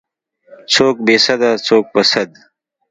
څوک 0.73 0.95
بې 1.05 1.15
سده 1.25 1.49
څوک 1.65 1.83
په 1.93 2.01
سد. 2.11 2.29